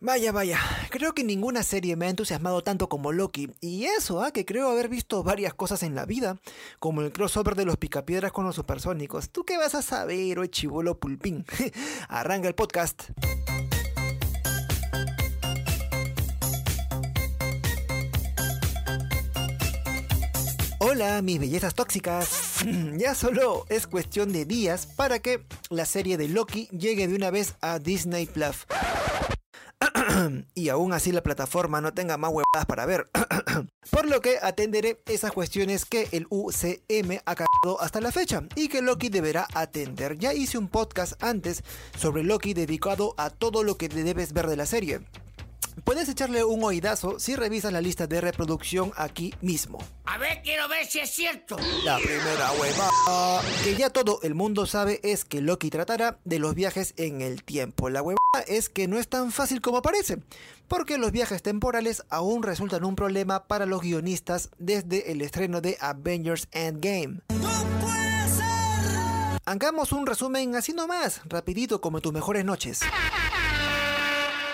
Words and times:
Vaya, 0.00 0.30
vaya, 0.30 0.60
creo 0.90 1.12
que 1.12 1.24
ninguna 1.24 1.64
serie 1.64 1.96
me 1.96 2.06
ha 2.06 2.10
entusiasmado 2.10 2.62
tanto 2.62 2.88
como 2.88 3.10
Loki, 3.10 3.50
y 3.60 3.86
eso, 3.86 4.22
¿ah? 4.22 4.30
que 4.30 4.44
creo 4.44 4.70
haber 4.70 4.88
visto 4.88 5.24
varias 5.24 5.54
cosas 5.54 5.82
en 5.82 5.96
la 5.96 6.06
vida, 6.06 6.36
como 6.78 7.00
el 7.02 7.10
crossover 7.10 7.56
de 7.56 7.64
los 7.64 7.78
picapiedras 7.78 8.30
con 8.30 8.44
los 8.44 8.54
supersónicos. 8.54 9.30
¿Tú 9.30 9.44
qué 9.44 9.58
vas 9.58 9.74
a 9.74 9.82
saber, 9.82 10.38
oh 10.38 10.46
chivolo 10.46 11.00
pulpín? 11.00 11.44
Arranca 12.08 12.46
el 12.46 12.54
podcast. 12.54 13.10
Hola, 20.78 21.20
mis 21.22 21.40
bellezas 21.40 21.74
tóxicas. 21.74 22.64
ya 22.96 23.16
solo 23.16 23.66
es 23.68 23.88
cuestión 23.88 24.32
de 24.32 24.44
días 24.44 24.86
para 24.86 25.18
que 25.18 25.42
la 25.70 25.86
serie 25.86 26.16
de 26.16 26.28
Loki 26.28 26.68
llegue 26.68 27.08
de 27.08 27.16
una 27.16 27.32
vez 27.32 27.56
a 27.60 27.80
Disney 27.80 28.26
Plus. 28.26 28.64
y 30.54 30.68
aún 30.68 30.92
así 30.92 31.12
la 31.12 31.22
plataforma 31.22 31.80
no 31.80 31.92
tenga 31.92 32.16
más 32.16 32.30
huevadas 32.30 32.66
para 32.66 32.86
ver. 32.86 33.08
Por 33.90 34.08
lo 34.08 34.20
que 34.20 34.38
atenderé 34.42 35.00
esas 35.06 35.32
cuestiones 35.32 35.84
que 35.84 36.08
el 36.12 36.26
UCM 36.30 37.20
ha 37.24 37.34
cagado 37.34 37.80
hasta 37.80 38.00
la 38.00 38.12
fecha 38.12 38.42
y 38.54 38.68
que 38.68 38.82
Loki 38.82 39.08
deberá 39.08 39.46
atender. 39.54 40.18
Ya 40.18 40.34
hice 40.34 40.58
un 40.58 40.68
podcast 40.68 41.22
antes 41.22 41.62
sobre 41.96 42.22
Loki 42.22 42.54
dedicado 42.54 43.14
a 43.16 43.30
todo 43.30 43.62
lo 43.62 43.76
que 43.76 43.88
debes 43.88 44.32
ver 44.32 44.46
de 44.46 44.56
la 44.56 44.66
serie. 44.66 45.00
Puedes 45.84 46.08
echarle 46.08 46.44
un 46.44 46.64
oídazo 46.64 47.18
si 47.18 47.36
revisas 47.36 47.72
la 47.72 47.80
lista 47.80 48.06
de 48.06 48.20
reproducción 48.20 48.92
aquí 48.96 49.34
mismo. 49.40 49.78
A 50.06 50.18
ver, 50.18 50.40
quiero 50.42 50.68
ver 50.68 50.86
si 50.86 51.00
es 51.00 51.10
cierto. 51.10 51.56
La 51.84 51.98
primera 51.98 52.52
hueva 52.52 53.42
que 53.62 53.76
ya 53.76 53.90
todo 53.90 54.20
el 54.22 54.34
mundo 54.34 54.66
sabe 54.66 55.00
es 55.02 55.24
que 55.24 55.40
Loki 55.40 55.70
tratará 55.70 56.18
de 56.24 56.38
los 56.38 56.54
viajes 56.54 56.94
en 56.96 57.20
el 57.20 57.42
tiempo. 57.42 57.90
La 57.90 58.02
hueva 58.02 58.18
es 58.46 58.68
que 58.68 58.88
no 58.88 58.98
es 58.98 59.08
tan 59.08 59.32
fácil 59.32 59.60
como 59.60 59.82
parece, 59.82 60.18
porque 60.66 60.98
los 60.98 61.12
viajes 61.12 61.42
temporales 61.42 62.04
aún 62.10 62.42
resultan 62.42 62.84
un 62.84 62.96
problema 62.96 63.46
para 63.46 63.66
los 63.66 63.82
guionistas 63.82 64.50
desde 64.58 65.12
el 65.12 65.22
estreno 65.22 65.60
de 65.60 65.76
Avengers 65.80 66.48
Endgame. 66.52 67.20
Hagamos 69.44 69.92
un 69.92 70.06
resumen 70.06 70.56
así 70.56 70.74
nomás, 70.74 71.22
rapidito 71.24 71.80
como 71.80 72.00
tus 72.00 72.12
mejores 72.12 72.44
noches. 72.44 72.80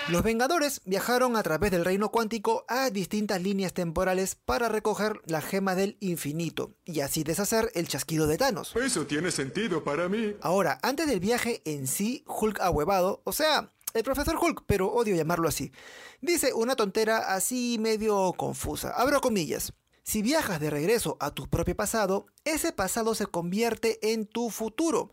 Los 0.09 0.23
Vengadores 0.23 0.83
viajaron 0.85 1.35
a 1.35 1.43
través 1.43 1.71
del 1.71 1.85
reino 1.85 2.11
cuántico 2.11 2.67
a 2.69 2.91
distintas 2.91 3.41
líneas 3.41 3.73
temporales 3.73 4.35
para 4.35 4.69
recoger 4.69 5.23
la 5.25 5.41
gema 5.41 5.75
del 5.75 5.97
infinito 6.01 6.75
y 6.85 7.01
así 7.01 7.25
deshacer 7.25 7.71
el 7.75 7.89
chasquido 7.89 8.27
de 8.27 8.37
Thanos. 8.37 8.77
Eso 8.77 9.07
tiene 9.07 9.31
sentido 9.31 9.83
para 9.83 10.11
mí. 10.11 10.37
Ahora, 10.43 10.79
antes 10.83 11.07
del 11.07 11.21
viaje 11.21 11.63
en 11.65 11.87
sí, 11.87 12.23
Hulk 12.27 12.61
ahuevado, 12.61 13.23
o 13.25 13.33
sea, 13.33 13.73
el 13.95 14.03
profesor 14.03 14.37
Hulk, 14.37 14.65
pero 14.67 14.93
odio 14.93 15.17
llamarlo 15.17 15.49
así, 15.49 15.73
dice 16.21 16.53
una 16.53 16.77
tontera 16.77 17.35
así 17.35 17.79
medio 17.81 18.35
confusa. 18.37 18.91
Abro 18.91 19.23
comillas. 19.23 19.73
Si 20.03 20.21
viajas 20.21 20.61
de 20.61 20.69
regreso 20.69 21.17
a 21.19 21.31
tu 21.31 21.49
propio 21.49 21.75
pasado, 21.75 22.27
ese 22.45 22.73
pasado 22.73 23.15
se 23.15 23.25
convierte 23.25 24.13
en 24.13 24.27
tu 24.27 24.51
futuro 24.51 25.13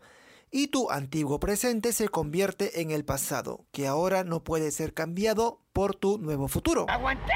y 0.52 0.68
tu 0.68 0.90
antiguo 0.90 1.40
presente 1.40 1.92
se 1.92 2.10
convierte 2.10 2.82
en 2.82 2.90
el 2.90 3.04
pasado, 3.04 3.64
que 3.72 3.88
ahora 3.88 4.22
no 4.22 4.44
puede 4.44 4.70
ser 4.70 4.92
cambiado 4.92 5.62
por 5.72 5.96
tu 5.96 6.18
nuevo 6.18 6.46
futuro. 6.46 6.86
¡Aguanta! 6.90 7.32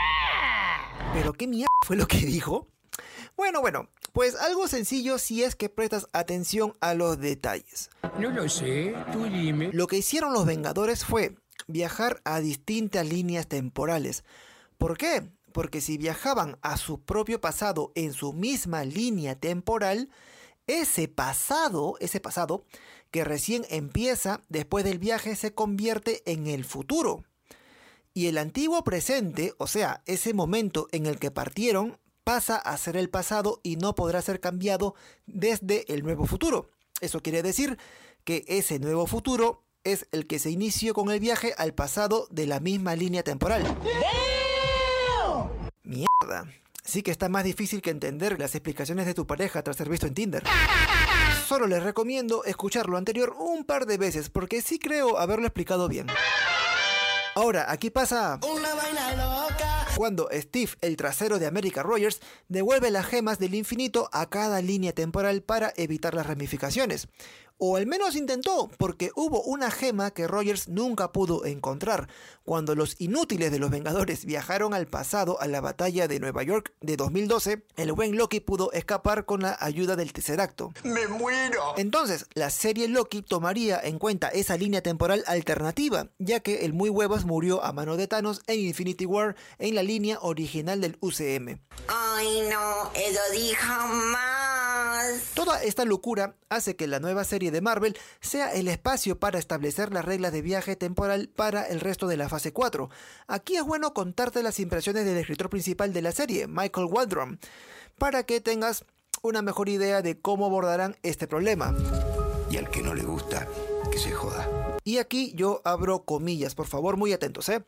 ¿Pero 1.15 1.33
qué 1.33 1.47
mierda 1.47 1.69
fue 1.85 1.97
lo 1.97 2.07
que 2.07 2.19
dijo? 2.19 2.69
Bueno, 3.35 3.63
bueno, 3.63 3.89
pues 4.13 4.37
algo 4.37 4.69
sencillo 4.69 5.19
si 5.19 5.43
es 5.43 5.57
que 5.57 5.71
prestas 5.71 6.09
atención 6.13 6.75
a 6.81 6.95
los 6.95 7.19
detalles. 7.19 7.91
No 8.19 8.31
lo 8.31 8.49
sé, 8.49 8.95
tú 9.13 9.25
dime. 9.25 9.71
Lo 9.73 9.87
que 9.87 9.97
hicieron 9.97 10.35
los 10.35 10.45
Vengadores 10.45 11.05
fue 11.05 11.37
viajar 11.67 12.21
a 12.25 12.41
distintas 12.41 13.07
líneas 13.07 13.47
temporales. 13.47 14.25
¿Por 14.77 14.99
qué? 14.99 15.31
Porque 15.53 15.81
si 15.81 15.97
viajaban 15.97 16.59
a 16.61 16.77
su 16.77 17.01
propio 17.01 17.41
pasado 17.41 17.93
en 17.95 18.13
su 18.13 18.35
misma 18.35 18.85
línea 18.85 19.37
temporal, 19.37 20.11
ese 20.67 21.09
pasado, 21.09 21.97
ese 22.01 22.21
pasado 22.21 22.65
que 23.11 23.25
recién 23.25 23.65
empieza 23.71 24.43
después 24.49 24.85
del 24.85 24.99
viaje 24.99 25.37
se 25.37 25.55
convierte 25.55 26.23
en 26.31 26.47
el 26.47 26.65
futuro. 26.65 27.25
Y 28.15 28.27
el 28.27 28.39
antiguo 28.39 28.83
presente, 28.83 29.55
o 29.59 29.67
sea, 29.67 30.03
ese 30.07 30.33
momento 30.35 30.89
en 30.93 31.07
el 31.07 31.19
que 31.19 31.31
partieron, 31.31 31.99
pasa 32.25 32.57
a 32.57 32.77
ser 32.77 32.97
el 32.97 33.11
pasado 33.11 33.61
y 33.63 33.77
no 33.77 33.95
podrá 33.95 34.21
ser 34.23 34.41
cambiado 34.41 34.95
desde 35.27 35.93
el 35.93 36.03
nuevo 36.03 36.27
futuro. 36.27 36.71
Eso 37.01 37.21
quiere 37.21 37.43
decir 37.43 37.79
que 38.25 38.45
ese 38.49 38.79
nuevo 38.79 39.07
futuro 39.07 39.63
es 39.85 40.09
el 40.11 40.27
que 40.27 40.41
se 40.41 40.51
inició 40.51 40.95
con 40.95 41.11
el 41.11 41.21
viaje 41.21 41.55
al 41.57 41.73
pasado 41.75 42.27
de 42.31 42.47
la 42.47 42.59
misma 42.59 42.97
línea 42.97 43.23
temporal. 43.23 43.63
Mierda. 45.85 46.51
Sí 46.87 47.03
que 47.03 47.11
está 47.11 47.29
más 47.29 47.43
difícil 47.43 47.83
que 47.83 47.91
entender 47.91 48.39
las 48.39 48.55
explicaciones 48.55 49.07
de 49.07 49.15
tu 49.15 49.27
pareja 49.27 49.63
tras 49.63 49.77
ser 49.77 49.89
visto 49.89 50.07
en 50.07 50.15
Tinder. 50.15 50.45
Solo 51.47 51.67
les 51.67 51.83
recomiendo 51.83 52.45
escuchar 52.45 52.89
lo 52.89 52.97
anterior 52.97 53.35
un 53.39 53.65
par 53.65 53.87
de 53.87 53.99
veces 53.99 54.31
porque 54.31 54.63
sí 54.63 54.79
creo 54.79 55.19
haberlo 55.19 55.47
explicado 55.47 55.89
bien. 55.89 56.07
Ahora, 57.35 57.67
aquí 57.69 57.91
pasa... 57.91 58.39
Una 58.49 58.75
vaina 58.75 59.13
loca. 59.13 59.87
Cuando 59.97 60.29
Steve, 60.33 60.73
el 60.81 60.97
trasero 60.97 61.39
de 61.39 61.47
America 61.47 61.83
Rogers, 61.83 62.21
devuelve 62.49 62.91
las 62.91 63.07
gemas 63.07 63.39
del 63.39 63.55
infinito 63.55 64.09
a 64.13 64.29
cada 64.31 64.63
línea 64.63 64.93
temporal 64.93 65.43
para 65.43 65.73
evitar 65.77 66.15
las 66.15 66.27
ramificaciones. 66.27 67.09
O 67.59 67.77
al 67.77 67.87
menos 67.87 68.17
intentó, 68.17 68.69
porque 68.77 69.11
hubo 69.15 69.43
una 69.43 69.71
gema 69.71 70.11
que 70.11 70.27
Rogers 70.27 70.69
nunca 70.69 71.13
pudo 71.13 71.45
encontrar. 71.47 72.09
Cuando 72.45 72.75
los 72.75 73.01
inútiles 73.01 73.51
de 73.51 73.59
los 73.59 73.71
Vengadores 73.71 74.25
viajaron 74.25 74.75
al 74.75 74.87
pasado 74.87 75.41
a 75.41 75.47
la 75.47 75.61
batalla 75.61 76.07
de 76.07 76.21
Nueva 76.21 76.43
York 76.43 76.75
de 76.81 76.97
2012, 76.97 77.65
el 77.77 77.93
buen 77.93 78.17
Loki 78.17 78.41
pudo 78.41 78.71
escapar 78.73 79.25
con 79.25 79.41
la 79.41 79.57
ayuda 79.59 79.97
del 79.97 80.13
Tesseracto. 80.13 80.73
¡Me 80.85 81.09
muero! 81.09 81.75
Entonces, 81.77 82.27
la 82.35 82.51
serie 82.51 82.89
Loki 82.89 83.23
tomaría 83.23 83.81
en 83.83 83.99
cuenta 83.99 84.29
esa 84.29 84.57
línea 84.57 84.83
temporal 84.83 85.25
alternativa, 85.27 86.09
ya 86.19 86.41
que 86.41 86.67
el 86.67 86.73
muy 86.73 86.91
huevos 86.91 87.25
murió 87.25 87.65
a 87.65 87.73
mano 87.73 87.97
de 87.97 88.07
Thanos 88.07 88.43
en 88.47 88.61
Infinity 88.61 89.07
War 89.07 89.35
en 89.59 89.75
la 89.75 89.83
línea 89.83 90.19
original 90.21 90.81
del 90.81 90.99
UCM. 91.01 91.59
Ay 91.89 92.49
no, 92.51 92.91
eso 92.95 93.21
dijo 93.33 93.87
más. 94.13 94.36
Toda 95.35 95.63
esta 95.63 95.85
locura 95.85 96.37
hace 96.49 96.77
que 96.77 96.87
la 96.87 97.01
nueva 97.01 97.25
serie 97.25 97.51
de 97.51 97.61
Marvel 97.61 97.97
sea 98.21 98.53
el 98.53 98.69
espacio 98.69 99.19
para 99.19 99.39
establecer 99.39 99.93
las 99.93 100.05
reglas 100.05 100.33
de 100.33 100.43
viaje 100.43 100.77
temporal 100.77 101.29
para 101.29 101.63
el 101.65 101.81
resto 101.81 102.07
de 102.07 102.17
la 102.17 102.29
fase 102.29 102.53
4. 102.53 102.89
Aquí 103.27 103.57
es 103.57 103.65
bueno 103.65 103.95
contarte 103.95 104.43
las 104.43 104.61
impresiones 104.61 105.05
del 105.05 105.19
escritor 105.19 105.51
principal 105.51 105.93
de 105.93 106.03
la 106.03 106.13
serie, 106.13 106.47
Michael 106.47 106.89
Waldron, 106.91 107.39
para 107.99 108.25
que 108.25 108.41
tengas 108.41 108.85
una 109.23 109.43
mejor 109.43 109.69
idea 109.69 110.03
de 110.03 110.21
cómo 110.21 110.47
abordarán 110.47 110.97
este 111.03 111.27
problema. 111.27 111.75
Y 112.51 112.57
al 112.57 112.71
que 112.71 112.83
no 112.83 112.95
le 112.95 113.03
gusta, 113.03 113.49
que 113.91 113.99
se 113.99 114.13
joda. 114.13 114.77
Y 114.85 114.99
aquí 114.99 115.33
yo 115.35 115.63
abro 115.65 116.05
comillas, 116.05 116.55
por 116.55 116.67
favor, 116.67 116.97
muy 116.97 117.13
atentos, 117.13 117.49
¿eh? 117.49 117.65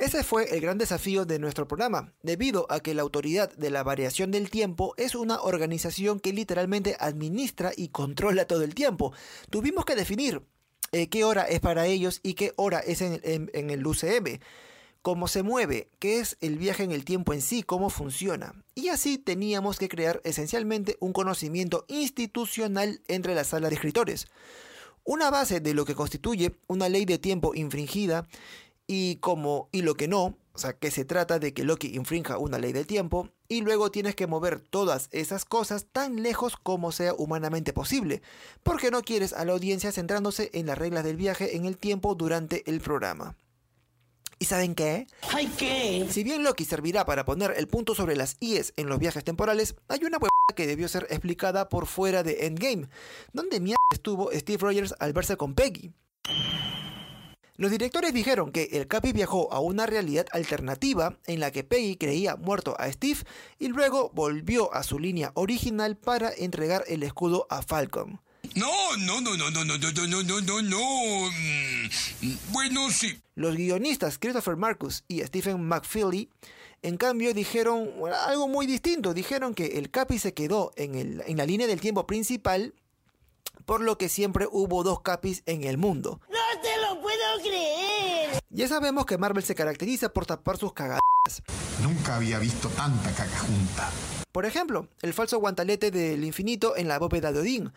Ese 0.00 0.24
fue 0.24 0.56
el 0.56 0.62
gran 0.62 0.78
desafío 0.78 1.26
de 1.26 1.38
nuestro 1.38 1.68
programa, 1.68 2.14
debido 2.22 2.64
a 2.70 2.80
que 2.80 2.94
la 2.94 3.02
Autoridad 3.02 3.52
de 3.52 3.68
la 3.68 3.82
Variación 3.82 4.30
del 4.30 4.48
Tiempo 4.48 4.94
es 4.96 5.14
una 5.14 5.42
organización 5.42 6.20
que 6.20 6.32
literalmente 6.32 6.96
administra 6.98 7.72
y 7.76 7.88
controla 7.88 8.46
todo 8.46 8.62
el 8.62 8.74
tiempo. 8.74 9.12
Tuvimos 9.50 9.84
que 9.84 9.96
definir 9.96 10.42
eh, 10.92 11.10
qué 11.10 11.22
hora 11.22 11.42
es 11.42 11.60
para 11.60 11.84
ellos 11.84 12.20
y 12.22 12.32
qué 12.32 12.54
hora 12.56 12.78
es 12.80 13.02
en, 13.02 13.20
en 13.22 13.68
el 13.68 13.86
UCM 13.86 14.40
cómo 15.02 15.28
se 15.28 15.42
mueve, 15.42 15.90
qué 15.98 16.20
es 16.20 16.38
el 16.40 16.56
viaje 16.56 16.82
en 16.82 16.92
el 16.92 17.04
tiempo 17.04 17.34
en 17.34 17.42
sí, 17.42 17.62
cómo 17.62 17.90
funciona. 17.90 18.54
Y 18.74 18.88
así 18.88 19.18
teníamos 19.18 19.78
que 19.78 19.90
crear 19.90 20.22
esencialmente 20.24 20.96
un 21.00 21.12
conocimiento 21.12 21.84
institucional 21.88 23.02
entre 23.06 23.34
la 23.34 23.44
sala 23.44 23.68
de 23.68 23.74
escritores. 23.74 24.28
Una 25.04 25.30
base 25.30 25.60
de 25.60 25.74
lo 25.74 25.84
que 25.84 25.94
constituye 25.94 26.54
una 26.68 26.88
ley 26.88 27.04
de 27.04 27.18
tiempo 27.18 27.54
infringida 27.54 28.26
y 28.92 29.18
como 29.20 29.68
y 29.70 29.82
lo 29.82 29.94
que 29.94 30.08
no, 30.08 30.36
o 30.52 30.58
sea, 30.58 30.72
que 30.72 30.90
se 30.90 31.04
trata 31.04 31.38
de 31.38 31.54
que 31.54 31.62
Loki 31.62 31.94
infrinja 31.94 32.38
una 32.38 32.58
ley 32.58 32.72
del 32.72 32.88
tiempo 32.88 33.28
y 33.46 33.60
luego 33.60 33.92
tienes 33.92 34.16
que 34.16 34.26
mover 34.26 34.58
todas 34.58 35.08
esas 35.12 35.44
cosas 35.44 35.86
tan 35.92 36.24
lejos 36.24 36.56
como 36.56 36.90
sea 36.90 37.14
humanamente 37.14 37.72
posible, 37.72 38.20
porque 38.64 38.90
no 38.90 39.02
quieres 39.02 39.32
a 39.32 39.44
la 39.44 39.52
audiencia 39.52 39.92
centrándose 39.92 40.50
en 40.54 40.66
las 40.66 40.76
reglas 40.76 41.04
del 41.04 41.14
viaje 41.14 41.54
en 41.54 41.66
el 41.66 41.78
tiempo 41.78 42.16
durante 42.16 42.68
el 42.68 42.80
programa. 42.80 43.36
¿Y 44.40 44.46
saben 44.46 44.74
qué? 44.74 45.06
¿Ay 45.32 45.46
qué? 45.56 46.08
Si 46.10 46.24
bien 46.24 46.42
Loki 46.42 46.64
servirá 46.64 47.04
para 47.04 47.24
poner 47.24 47.54
el 47.56 47.68
punto 47.68 47.94
sobre 47.94 48.16
las 48.16 48.38
IES 48.40 48.72
en 48.76 48.88
los 48.88 48.98
viajes 48.98 49.22
temporales, 49.22 49.76
hay 49.86 50.00
una 50.00 50.16
huevada 50.16 50.56
que 50.56 50.66
debió 50.66 50.88
ser 50.88 51.06
explicada 51.10 51.68
por 51.68 51.86
fuera 51.86 52.24
de 52.24 52.46
Endgame, 52.46 52.88
donde 53.32 53.60
mierda 53.60 53.78
estuvo 53.92 54.32
Steve 54.32 54.58
Rogers 54.60 54.96
al 54.98 55.12
verse 55.12 55.36
con 55.36 55.54
Peggy. 55.54 55.92
Los 57.60 57.70
directores 57.70 58.14
dijeron 58.14 58.52
que 58.52 58.70
el 58.72 58.86
Capi 58.86 59.12
viajó 59.12 59.52
a 59.52 59.60
una 59.60 59.84
realidad 59.84 60.24
alternativa 60.32 61.18
en 61.26 61.40
la 61.40 61.50
que 61.50 61.62
Peggy 61.62 61.96
creía 61.96 62.36
muerto 62.36 62.74
a 62.78 62.90
Steve 62.90 63.20
y 63.58 63.68
luego 63.68 64.10
volvió 64.14 64.72
a 64.72 64.82
su 64.82 64.98
línea 64.98 65.30
original 65.34 65.98
para 65.98 66.32
entregar 66.32 66.84
el 66.88 67.02
escudo 67.02 67.46
a 67.50 67.60
Falcon. 67.60 68.18
No, 68.54 68.96
no, 68.96 69.20
no, 69.20 69.36
no, 69.36 69.50
no, 69.50 69.62
no, 69.66 69.76
no, 69.76 69.90
no, 69.92 70.22
no, 70.22 70.40
no, 70.40 70.62
no. 70.62 71.30
Mm, 71.30 72.36
Bueno, 72.50 72.90
sí. 72.90 73.20
Los 73.34 73.54
guionistas 73.56 74.16
Christopher 74.18 74.56
Marcus 74.56 75.04
y 75.06 75.20
Stephen 75.20 75.62
McFeely, 75.62 76.30
en 76.80 76.96
cambio, 76.96 77.34
dijeron 77.34 77.90
algo 78.26 78.48
muy 78.48 78.66
distinto. 78.66 79.12
Dijeron 79.12 79.52
que 79.54 79.66
el 79.78 79.90
Capi 79.90 80.18
se 80.18 80.32
quedó 80.32 80.72
en, 80.76 80.94
el- 80.94 81.22
en 81.26 81.36
la 81.36 81.44
línea 81.44 81.66
del 81.66 81.78
tiempo 81.82 82.06
principal, 82.06 82.72
por 83.66 83.82
lo 83.82 83.98
que 83.98 84.08
siempre 84.08 84.48
hubo 84.50 84.82
dos 84.82 85.02
Capis 85.02 85.42
en 85.44 85.64
el 85.64 85.76
mundo. 85.76 86.22
¡No 86.30 86.39
Ya 88.60 88.68
sabemos 88.68 89.06
que 89.06 89.16
Marvel 89.16 89.42
se 89.42 89.54
caracteriza 89.54 90.10
por 90.10 90.26
tapar 90.26 90.58
sus 90.58 90.74
cagadas. 90.74 91.00
Nunca 91.82 92.16
había 92.16 92.38
visto 92.38 92.68
tanta 92.68 93.10
caca 93.12 93.38
junta. 93.38 93.90
Por 94.32 94.44
ejemplo, 94.44 94.86
el 95.00 95.14
falso 95.14 95.38
guantalete 95.38 95.90
del 95.90 96.22
infinito 96.24 96.76
en 96.76 96.86
la 96.86 96.98
bóveda 96.98 97.32
de 97.32 97.40
Odín. 97.40 97.72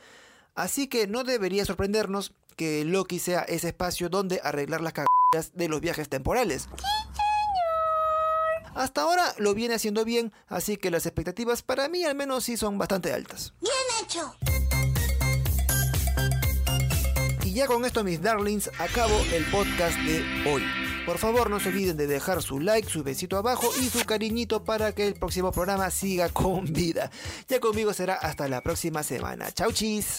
Así 0.56 0.88
que 0.88 1.08
no 1.08 1.24
debería 1.24 1.64
sorprendernos 1.64 2.34
que 2.58 2.84
Loki 2.84 3.20
sea 3.20 3.44
ese 3.44 3.70
espacio 3.70 4.10
donde 4.10 4.42
arreglar 4.44 4.82
las 4.82 4.92
cagadas 4.92 5.54
de 5.56 5.70
los 5.70 5.80
viajes 5.80 6.10
temporales. 6.10 6.68
Hasta 8.76 9.04
ahora 9.04 9.34
lo 9.38 9.54
viene 9.54 9.76
haciendo 9.76 10.04
bien, 10.04 10.34
así 10.50 10.76
que 10.76 10.92
las 10.92 11.06
expectativas 11.06 11.62
para 11.62 11.88
mí 11.88 12.04
al 12.04 12.16
menos 12.16 12.44
sí 12.44 12.58
son 12.58 12.78
bastante 12.78 13.14
altas. 13.14 13.54
¡Bien 13.62 14.04
hecho! 14.04 14.36
Y 17.54 17.58
ya 17.58 17.68
con 17.68 17.86
esto, 17.86 18.04
mis 18.04 18.20
darlings, 18.20 18.72
acabo 18.80 19.16
el 19.32 19.46
podcast 19.52 19.96
de 20.00 20.24
hoy. 20.50 20.64
Por 21.06 21.20
favor, 21.20 21.52
no 21.52 21.60
se 21.60 21.70
olviden 21.70 21.96
de 21.96 22.08
dejar 22.08 22.42
su 22.42 22.60
like, 22.60 22.90
su 22.90 23.04
besito 23.04 23.38
abajo 23.38 23.70
y 23.80 23.90
su 23.90 24.04
cariñito 24.08 24.64
para 24.64 24.92
que 24.96 25.06
el 25.06 25.14
próximo 25.14 25.52
programa 25.52 25.92
siga 25.92 26.30
con 26.30 26.66
vida. 26.74 27.12
Ya 27.48 27.60
conmigo 27.60 27.94
será 27.94 28.16
hasta 28.16 28.48
la 28.48 28.62
próxima 28.62 29.04
semana. 29.04 29.52
Chau, 29.52 29.72
chis. 29.72 30.18